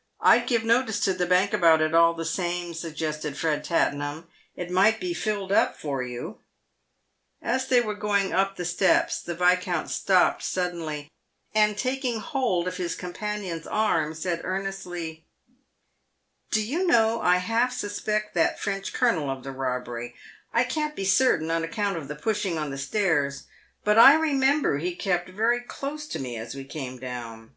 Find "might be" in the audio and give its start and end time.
4.68-5.14